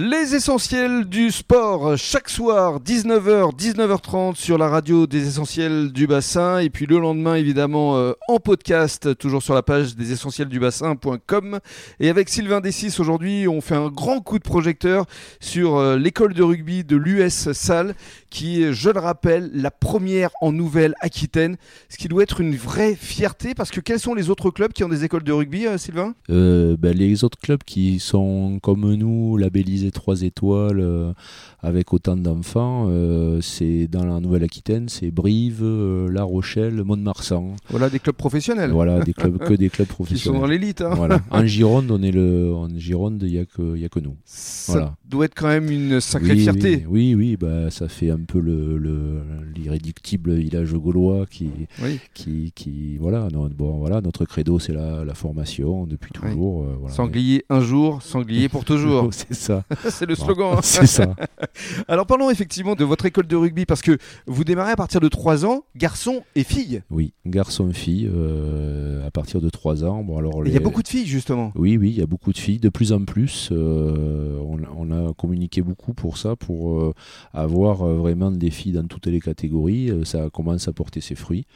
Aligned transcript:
Les 0.00 0.36
essentiels 0.36 1.06
du 1.06 1.32
sport, 1.32 1.96
chaque 1.96 2.28
soir, 2.28 2.78
19h, 2.80 3.52
19h30 3.58 4.36
sur 4.36 4.56
la 4.56 4.68
radio 4.68 5.08
des 5.08 5.26
essentiels 5.26 5.90
du 5.90 6.06
bassin. 6.06 6.60
Et 6.60 6.70
puis 6.70 6.86
le 6.86 7.00
lendemain, 7.00 7.34
évidemment, 7.34 7.96
euh, 7.96 8.12
en 8.28 8.38
podcast, 8.38 9.18
toujours 9.18 9.42
sur 9.42 9.54
la 9.54 9.64
page 9.64 9.96
des 9.96 10.12
essentiels 10.12 10.46
du 10.46 10.60
bassin.com. 10.60 11.58
Et 11.98 12.10
avec 12.10 12.28
Sylvain 12.28 12.60
Dessis, 12.60 12.94
aujourd'hui, 13.00 13.48
on 13.48 13.60
fait 13.60 13.74
un 13.74 13.88
grand 13.88 14.20
coup 14.20 14.38
de 14.38 14.44
projecteur 14.44 15.04
sur 15.40 15.74
euh, 15.74 15.98
l'école 15.98 16.32
de 16.32 16.44
rugby 16.44 16.84
de 16.84 16.96
l'US 16.96 17.50
Salle, 17.50 17.96
qui 18.30 18.62
est, 18.62 18.72
je 18.72 18.90
le 18.90 19.00
rappelle, 19.00 19.50
la 19.52 19.72
première 19.72 20.30
en 20.40 20.52
Nouvelle-Aquitaine. 20.52 21.56
Ce 21.88 21.96
qui 21.96 22.06
doit 22.06 22.22
être 22.22 22.40
une 22.40 22.54
vraie 22.54 22.94
fierté, 22.94 23.52
parce 23.52 23.72
que 23.72 23.80
quels 23.80 23.98
sont 23.98 24.14
les 24.14 24.30
autres 24.30 24.52
clubs 24.52 24.72
qui 24.72 24.84
ont 24.84 24.88
des 24.88 25.02
écoles 25.02 25.24
de 25.24 25.32
rugby, 25.32 25.66
euh, 25.66 25.76
Sylvain? 25.76 26.14
Ben, 26.28 26.92
Les 26.96 27.24
autres 27.24 27.38
clubs 27.40 27.64
qui 27.64 27.98
sont, 27.98 28.60
comme 28.62 28.94
nous, 28.94 29.36
labellisés 29.36 29.87
trois 29.90 30.22
étoiles 30.22 30.80
euh, 30.80 31.12
avec 31.62 31.92
autant 31.92 32.16
d'enfants, 32.16 32.86
euh, 32.88 33.40
c'est 33.40 33.88
dans 33.88 34.04
la 34.04 34.20
Nouvelle-Aquitaine, 34.20 34.88
c'est 34.88 35.10
Brive, 35.10 35.60
euh, 35.62 36.08
La 36.10 36.22
Rochelle, 36.22 36.84
Mont-de-Marsan. 36.84 37.56
Voilà 37.68 37.90
des 37.90 37.98
clubs 37.98 38.14
professionnels. 38.14 38.70
Voilà, 38.70 39.00
des 39.00 39.12
clubs, 39.12 39.38
que 39.38 39.54
des 39.54 39.68
clubs 39.68 39.88
professionnels. 39.88 40.18
Qui 40.22 40.28
sont 40.28 40.38
dans 40.38 40.46
l'élite. 40.46 40.82
Hein. 40.82 40.94
Voilà. 40.94 41.20
En 41.30 41.44
Gironde, 41.46 41.90
on 41.90 42.00
est 42.02 42.12
le, 42.12 42.54
en 42.54 42.68
Gironde, 42.76 43.22
il 43.24 43.32
n'y 43.32 43.38
a, 43.38 43.44
que, 43.44 43.76
y 43.76 43.84
a 43.84 43.88
que 43.88 43.98
nous. 43.98 44.16
Ça 44.24 44.72
voilà. 44.72 44.94
doit 45.04 45.24
être 45.24 45.34
quand 45.34 45.48
même 45.48 45.70
une 45.70 46.00
sacrée 46.00 46.36
fierté. 46.36 46.86
Oui, 46.88 47.14
oui, 47.16 47.36
bah, 47.36 47.70
ça 47.70 47.88
fait 47.88 48.10
un 48.10 48.20
peu 48.20 48.38
l'irréductible 49.56 50.30
le, 50.30 50.36
village 50.36 50.72
gaulois 50.74 51.26
qui, 51.26 51.50
qui, 52.14 52.52
qui, 52.54 52.98
voilà, 52.98 53.28
bon, 53.30 53.78
voilà, 53.78 54.00
notre 54.00 54.24
credo, 54.24 54.60
c'est 54.60 54.72
la, 54.72 55.04
la, 55.04 55.14
formation 55.14 55.86
depuis 55.86 56.12
toujours. 56.12 56.64
Voilà. 56.78 56.94
Sanglier 56.94 57.44
un 57.50 57.60
jour, 57.60 58.00
sanglier 58.02 58.48
pour 58.48 58.64
toujours. 58.64 59.08
c'est 59.12 59.34
ça. 59.34 59.64
c'est 59.90 60.06
le 60.06 60.14
slogan. 60.14 60.54
Hein. 60.56 60.60
c'est 60.62 60.86
ça. 60.86 61.14
Alors 61.88 62.06
parlons 62.06 62.30
effectivement 62.30 62.74
de 62.74 62.84
votre 62.84 63.06
école 63.06 63.26
de 63.26 63.36
rugby 63.36 63.66
parce 63.66 63.82
que 63.82 63.98
vous 64.26 64.44
démarrez 64.44 64.72
à 64.72 64.76
partir 64.76 65.00
de 65.00 65.08
3 65.08 65.44
ans, 65.44 65.64
garçons 65.76 66.22
et 66.34 66.44
filles. 66.44 66.82
Oui, 66.90 67.12
garçons 67.26 67.70
et 67.70 67.74
filles 67.74 68.10
euh, 68.12 69.06
à 69.06 69.10
partir 69.10 69.40
de 69.40 69.48
3 69.48 69.84
ans. 69.84 70.02
Bon, 70.02 70.18
alors 70.18 70.46
Il 70.46 70.52
y 70.52 70.56
a 70.56 70.60
beaucoup 70.60 70.82
de 70.82 70.88
filles 70.88 71.06
justement. 71.06 71.52
Oui, 71.54 71.76
oui, 71.76 71.90
il 71.90 71.98
y 71.98 72.02
a 72.02 72.06
beaucoup 72.06 72.32
de 72.32 72.38
filles, 72.38 72.58
de 72.58 72.68
plus 72.68 72.92
en 72.92 73.04
plus. 73.04 73.50
Euh, 73.52 74.38
on, 74.40 74.58
a 74.90 75.12
communiqué 75.14 75.60
beaucoup 75.60 75.92
pour 75.92 76.16
ça, 76.16 76.34
pour 76.34 76.80
euh, 76.80 76.94
avoir 77.34 77.84
vraiment 77.84 78.30
des 78.30 78.50
filles 78.50 78.72
dans 78.72 78.86
toutes 78.86 79.06
les 79.06 79.20
catégories. 79.20 79.92
ça 80.04 80.30
commence 80.30 80.66
à 80.68 80.72
porter 80.72 81.00
ses 81.00 81.14
fruits. 81.14 81.46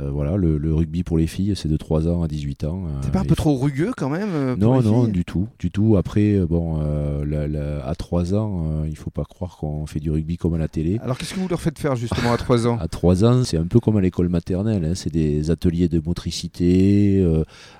Euh, 0.00 0.10
voilà, 0.10 0.36
le, 0.36 0.74
rugby 0.74 1.04
pour 1.04 1.18
les 1.18 1.28
filles, 1.28 1.54
c'est 1.54 1.68
de 1.68 1.76
3 1.76 2.08
ans 2.08 2.22
à 2.22 2.28
18 2.28 2.64
ans. 2.64 2.82
C'est 3.02 3.12
pas 3.12 3.20
un 3.20 3.24
peu 3.24 3.36
trop 3.36 3.56
rugueux 3.56 3.92
quand 3.96 4.08
même 4.08 4.30
euh, 4.32 4.56
Non, 4.56 4.82
non, 4.82 5.04
du 5.06 5.24
tout, 5.24 5.46
du 5.60 5.70
tout. 5.70 5.96
Après, 5.96 6.34
euh, 6.34 6.46
bon, 6.46 6.80
à 6.80 7.94
3 7.94 8.34
ans, 8.34 8.84
il 8.86 8.96
faut 8.96 9.10
pas 9.10 9.24
croire 9.24 9.56
qu'on 9.56 9.86
fait 9.86 10.00
du 10.00 10.10
rugby 10.10 10.36
comme 10.36 10.54
à 10.54 10.58
la 10.58 10.68
télé. 10.68 10.98
Alors 11.02 11.16
qu'est-ce 11.16 11.34
que 11.34 11.40
vous 11.40 11.48
leur 11.48 11.60
faites 11.60 11.78
faire 11.78 11.94
justement 11.94 12.32
à 12.32 12.36
3 12.36 12.66
ans 12.66 12.78
À 12.80 12.88
3 12.88 13.24
ans, 13.24 13.44
c'est 13.44 13.56
un 13.56 13.66
peu 13.66 13.78
comme 13.78 13.96
à 13.96 14.00
l'école 14.00 14.28
maternelle. 14.28 14.84
Hein. 14.84 14.94
C'est 14.94 15.12
des 15.12 15.50
ateliers 15.50 15.88
de 15.88 16.02
motricité, 16.04 17.24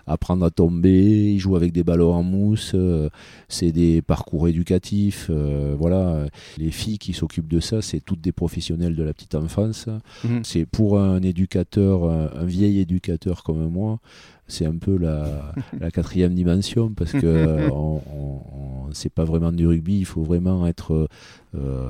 apprendre 0.06 0.44
à 0.44 0.50
tomber, 0.50 1.32
ils 1.32 1.38
jouent 1.40 1.56
avec 1.56 1.72
des 1.72 1.82
ballons 1.82 2.14
en 2.14 2.22
mousse. 2.22 2.76
c'est 3.48 3.72
des 3.72 4.02
parcours 4.02 4.46
éducatifs. 4.46 5.30
voilà, 5.78 6.26
les 6.58 6.70
filles 6.70 6.98
qui 6.98 7.12
s'occupent 7.12 7.48
de 7.48 7.60
ça, 7.60 7.82
c'est 7.82 8.00
toutes 8.00 8.20
des 8.20 8.32
professionnels 8.32 8.94
de 8.94 9.02
la 9.02 9.12
petite 9.12 9.34
enfance. 9.34 9.88
Mhm. 10.22 10.42
C'est 10.44 10.64
pour 10.64 11.00
un 11.00 11.22
éducateur 11.22 12.03
un, 12.10 12.44
vieil 12.44 12.80
éducateur 12.80 13.42
comme 13.42 13.68
moi, 13.68 14.00
c'est 14.46 14.66
un 14.66 14.76
peu 14.76 14.98
la, 14.98 15.52
quatrième 15.90 16.34
dimension 16.34 16.92
parce 16.94 17.12
que 17.12 17.24
euh, 17.24 17.70
on, 17.70 18.00
c'est 18.92 19.12
pas 19.12 19.24
vraiment 19.24 19.52
du 19.52 19.66
rugby, 19.66 19.98
il 19.98 20.04
faut 20.04 20.22
vraiment 20.22 20.66
être 20.66 21.08
euh, 21.54 21.88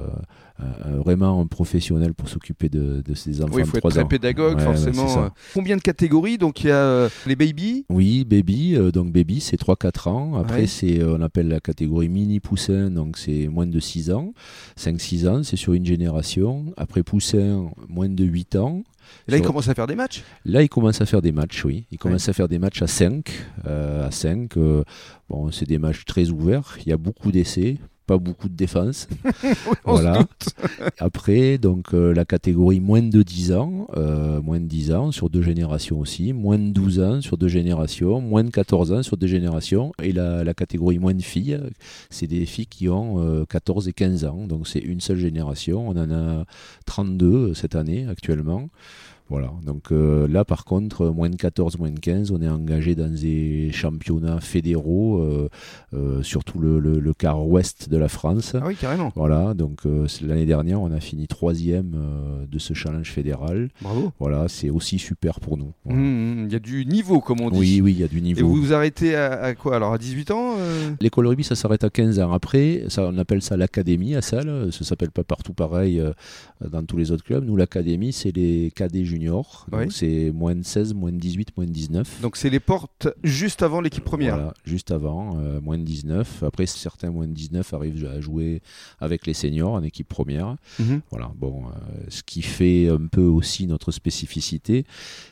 vraiment 1.04 1.40
un 1.40 1.46
professionnel 1.46 2.14
pour 2.14 2.28
s'occuper 2.28 2.68
de, 2.68 3.02
ces 3.14 3.42
enfants. 3.42 3.54
Oui, 3.54 3.62
il 3.62 3.66
faut 3.66 3.78
être 3.78 3.88
très 3.88 4.04
pédagogue 4.04 4.60
forcément. 4.60 5.30
Combien 5.52 5.76
de 5.76 5.82
catégories? 5.82 6.38
Donc 6.38 6.62
il 6.62 6.68
y 6.68 6.70
a 6.70 6.76
euh, 6.76 7.08
les 7.26 7.36
baby? 7.36 7.84
Oui, 7.88 8.24
baby, 8.24 8.76
donc 8.92 9.12
baby 9.12 9.40
c'est 9.40 9.60
3-4 9.60 10.08
ans. 10.08 10.34
Après 10.36 10.66
c'est 10.66 11.02
on 11.02 11.20
appelle 11.20 11.48
la 11.48 11.60
catégorie 11.60 12.08
mini 12.08 12.40
poussin, 12.40 12.90
donc 12.90 13.18
c'est 13.18 13.48
moins 13.48 13.66
de 13.66 13.80
6 13.80 14.12
ans. 14.12 14.32
5-6 14.78 15.28
ans, 15.28 15.42
c'est 15.42 15.56
sur 15.56 15.72
une 15.72 15.86
génération. 15.86 16.72
Après 16.76 17.02
poussin, 17.02 17.70
moins 17.88 18.08
de 18.08 18.24
8 18.24 18.56
ans. 18.56 18.82
Et 19.28 19.32
là, 19.32 19.38
il 19.38 19.42
commence 19.42 19.68
à 19.68 19.74
faire 19.74 19.86
des 19.86 19.94
matchs 19.94 20.22
Là, 20.44 20.62
il 20.62 20.68
commence 20.68 21.00
à 21.00 21.06
faire 21.06 21.22
des 21.22 21.32
matchs, 21.32 21.64
oui. 21.64 21.86
Il 21.90 21.98
commence 21.98 22.28
à 22.28 22.32
faire 22.32 22.48
des 22.48 22.58
matchs 22.58 22.82
à 22.82 22.86
5. 22.86 23.30
Euh, 23.66 24.06
à 24.06 24.10
5. 24.10 24.56
Euh, 24.56 24.84
bon, 25.28 25.50
c'est 25.50 25.66
des 25.66 25.78
matchs 25.78 26.04
très 26.04 26.30
ouverts. 26.30 26.78
Il 26.84 26.88
y 26.88 26.92
a 26.92 26.96
beaucoup 26.96 27.32
d'essais 27.32 27.78
pas 28.06 28.18
beaucoup 28.18 28.48
de 28.48 28.54
défense. 28.54 29.08
voilà. 29.84 30.26
Après, 30.98 31.58
donc 31.58 31.94
euh, 31.94 32.12
la 32.12 32.24
catégorie 32.24 32.80
moins 32.80 33.02
de 33.02 33.22
10 33.22 33.52
ans, 33.52 33.88
moins 34.42 34.60
de 34.60 34.66
10 34.66 34.92
ans 34.92 35.12
sur 35.12 35.30
deux 35.30 35.42
générations 35.42 35.98
aussi, 36.00 36.32
moins 36.32 36.58
de 36.58 36.70
12 36.70 37.00
ans 37.00 37.20
sur 37.20 37.36
deux 37.36 37.48
générations, 37.48 38.20
moins 38.20 38.44
de 38.44 38.50
14 38.50 38.92
ans 38.92 39.02
sur 39.02 39.16
deux 39.16 39.26
générations, 39.26 39.92
et 40.02 40.12
la, 40.12 40.44
la 40.44 40.54
catégorie 40.54 40.98
moins 40.98 41.14
de 41.14 41.22
filles, 41.22 41.60
c'est 42.10 42.26
des 42.26 42.46
filles 42.46 42.66
qui 42.66 42.88
ont 42.88 43.44
14 43.48 43.88
et 43.88 43.92
15 43.92 44.24
ans, 44.24 44.46
donc 44.46 44.68
c'est 44.68 44.80
une 44.80 45.00
seule 45.00 45.18
génération. 45.18 45.88
On 45.88 45.96
en 45.96 46.10
a 46.10 46.44
32 46.86 47.54
cette 47.54 47.74
année 47.74 48.06
actuellement. 48.08 48.68
Voilà, 49.30 49.50
donc 49.64 49.90
euh, 49.90 50.28
là 50.28 50.44
par 50.44 50.66
contre, 50.66 51.06
moins 51.06 51.30
de 51.30 51.36
14, 51.36 51.78
moins 51.78 51.90
de 51.90 51.98
15, 51.98 52.30
on 52.30 52.42
est 52.42 52.48
engagé 52.48 52.94
dans 52.94 53.08
des 53.08 53.70
championnats 53.72 54.38
fédéraux, 54.40 55.18
euh, 55.18 55.48
euh, 55.94 56.22
surtout 56.22 56.58
le, 56.58 56.78
le, 56.78 57.14
quart 57.14 57.46
ouest 57.46 57.88
de 57.88 57.96
la 57.96 58.08
France. 58.08 58.54
Ah 58.54 58.64
oui, 58.66 58.76
carrément. 58.76 59.12
Voilà, 59.16 59.54
donc 59.54 59.80
l'année 60.20 60.44
dernière, 60.44 60.82
on 60.82 60.92
a 60.92 61.00
fini 61.00 61.26
troisième 61.26 61.96
de 62.50 62.58
ce 62.58 62.74
challenge 62.74 63.10
fédéral. 63.10 63.70
Bravo. 63.80 64.12
Voilà, 64.18 64.46
c'est 64.48 64.68
aussi 64.68 64.98
super 64.98 65.40
pour 65.40 65.56
nous. 65.56 65.72
Mmh, 65.86 65.94
mmh, 65.94 66.46
il 66.46 66.52
y 66.52 66.56
a 66.56 66.58
du 66.58 66.84
niveau, 66.84 67.20
comme 67.20 67.40
on 67.40 67.50
dit. 67.50 67.58
Oui, 67.58 67.80
oui, 67.80 67.92
il 67.92 68.00
y 68.00 68.04
a 68.04 68.08
du 68.08 68.20
niveau. 68.20 68.40
Et 68.40 68.42
vous 68.42 68.56
vous 68.56 68.72
arrêtez 68.74 69.16
à, 69.16 69.54
quoi? 69.54 69.76
Alors 69.76 69.94
à 69.94 69.98
18 69.98 70.30
ans 70.32 70.56
L'école 71.00 71.28
rugby, 71.28 71.44
ça 71.44 71.54
s'arrête 71.54 71.84
à 71.84 71.90
15 71.90 72.18
ans. 72.20 72.32
Après, 72.32 72.84
ça, 72.88 73.08
on 73.10 73.16
appelle 73.16 73.40
ça 73.40 73.56
l'académie 73.56 74.14
à 74.16 74.20
Salle. 74.22 74.70
Ça 74.70 74.84
s'appelle 74.84 75.12
pas 75.12 75.24
partout 75.24 75.54
pareil 75.54 76.02
dans 76.60 76.84
tous 76.84 76.98
les 76.98 77.10
autres 77.10 77.24
clubs. 77.24 77.44
Nous, 77.44 77.56
l'académie, 77.56 78.12
c'est 78.12 78.34
les 78.36 78.70
cadets 78.74 79.04
junior. 79.14 79.66
Donc 79.70 79.92
c'est 79.92 80.32
moins 80.32 80.54
de 80.54 80.62
16, 80.62 80.94
moins 80.94 81.12
de 81.12 81.18
18, 81.18 81.56
moins 81.56 81.66
de 81.66 81.70
19. 81.70 82.20
Donc 82.20 82.36
c'est 82.36 82.50
les 82.50 82.60
portes 82.60 83.08
juste 83.22 83.62
avant 83.62 83.80
l'équipe 83.80 84.04
première. 84.04 84.36
Voilà, 84.36 84.54
juste 84.64 84.90
avant, 84.90 85.38
euh, 85.38 85.60
moins 85.60 85.78
de 85.78 85.84
19. 85.84 86.42
Après, 86.42 86.66
certains 86.66 87.10
moins 87.10 87.26
de 87.26 87.32
19 87.32 87.72
arrivent 87.74 88.06
à 88.06 88.20
jouer 88.20 88.60
avec 89.00 89.26
les 89.26 89.34
seniors 89.34 89.72
en 89.72 89.82
équipe 89.82 90.08
première. 90.08 90.56
Mhm. 90.78 91.00
Voilà, 91.10 91.30
bon, 91.36 91.64
euh, 91.66 91.70
ce 92.08 92.22
qui 92.22 92.42
fait 92.42 92.88
un 92.88 93.06
peu 93.06 93.22
aussi 93.22 93.66
notre 93.66 93.92
spécificité, 93.92 94.84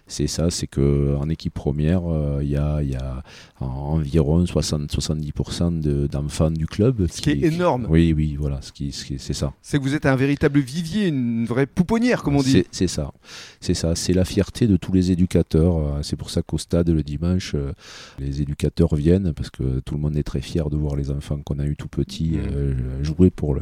c'est 0.07 0.27
ça, 0.27 0.51
c'est 0.51 0.67
que 0.67 1.17
en 1.19 1.29
équipe 1.29 1.55
première, 1.55 2.03
euh, 2.07 2.41
il 2.43 2.51
y, 2.51 2.57
a, 2.57 2.83
y, 2.83 2.95
a, 2.95 3.23
environ 3.61 4.45
60-70% 4.45 6.09
d'enfants 6.09 6.51
du 6.51 6.67
club. 6.67 7.07
Ce 7.11 7.21
qui, 7.21 7.31
est 7.31 7.43
énorme. 7.43 7.87
oui, 7.89 8.13
oui, 8.13 8.37
voilà, 8.39 8.61
ce 8.63 8.73
qui, 8.73 8.93
c'est 8.93 9.33
ça. 9.33 9.53
C'est 9.63 9.79
que 9.79 9.83
vous 9.83 9.95
êtes 9.95 10.07
un 10.07 10.17
véritable 10.17 10.61
vivier, 10.61 11.09
une 11.09 11.47
vraie 11.47 11.67
pouponnière, 11.67 12.23
comme 12.23 12.37
on 12.37 12.43
dit. 12.43 12.65
C'est 12.71 12.89
ça. 12.89 13.13
C'est 13.61 13.72
ça. 13.75 13.95
C'est 13.95 14.13
la 14.13 14.25
fierté 14.25 14.67
de 14.67 14.77
tous 14.77 14.93
les 14.93 15.11
éducateurs. 15.13 15.77
Euh, 15.77 16.03
c'est 16.03 16.17
pour 16.17 16.31
ça 16.31 16.43
qu'au 16.43 16.59
stade, 16.59 16.91
le 16.91 17.03
dimanche, 17.03 17.53
euh, 17.55 17.73
les 18.19 18.43
éducateurs 18.43 18.95
viennent 18.95 19.33
parce 19.33 19.51
que 19.51 19.81
tout 19.81 19.95
le 19.95 20.01
monde 20.01 20.17
est 20.17 20.23
très 20.23 20.41
fier 20.41 20.71
de 20.71 20.77
voir 20.77 20.97
les 20.97 21.11
enfants 21.11 21.39
qu'on 21.45 21.59
a 21.59 21.67
eu 21.67 21.77
tout 21.77 21.89
petits 21.89 22.39
mmh. 22.39 23.05
jouer 23.05 23.31
pour 23.31 23.57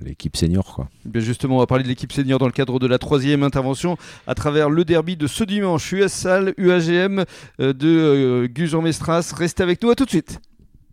l'équipe 0.00 0.36
senior. 0.36 0.74
Quoi. 0.74 0.88
Bien 1.04 1.20
justement, 1.20 1.56
on 1.56 1.60
va 1.60 1.66
parler 1.66 1.84
de 1.84 1.88
l'équipe 1.88 2.12
senior 2.12 2.38
dans 2.38 2.46
le 2.46 2.52
cadre 2.52 2.78
de 2.78 2.86
la 2.86 2.98
troisième 2.98 3.42
intervention 3.42 3.96
à 4.26 4.34
travers 4.34 4.70
le 4.70 4.84
derby 4.84 5.16
de 5.16 5.26
ce 5.26 5.44
dimanche. 5.44 5.92
US 5.92 6.12
Salle, 6.12 6.54
UAGM 6.56 7.24
de 7.58 8.46
Gujan 8.46 8.82
Mestras. 8.82 9.32
Restez 9.36 9.62
avec 9.62 9.82
nous, 9.82 9.90
à 9.90 9.94
tout 9.94 10.04
de 10.04 10.10
suite. 10.10 10.40